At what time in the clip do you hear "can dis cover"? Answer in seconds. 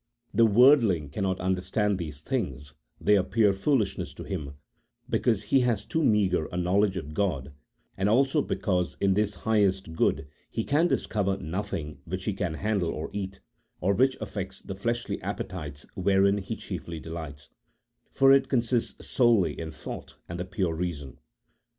10.63-11.37